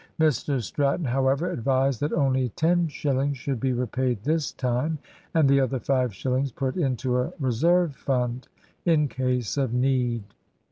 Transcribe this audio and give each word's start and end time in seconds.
Mr 0.19 0.59
Stratton, 0.63 1.05
however, 1.05 1.51
advised 1.51 1.99
that 1.99 2.11
only 2.11 2.49
ten 2.55 2.87
shillings 2.87 3.37
should 3.37 3.59
be 3.59 3.71
repaid 3.71 4.23
this 4.23 4.51
time, 4.51 4.97
and 5.35 5.47
the 5.47 5.59
other 5.59 5.79
five 5.79 6.11
shillings 6.11 6.51
put 6.51 6.75
into 6.75 7.19
a 7.19 7.31
reserve 7.39 7.95
fund, 7.95 8.47
in 8.83 9.07
case 9.07 9.57
of 9.57 9.75
need. 9.75 10.23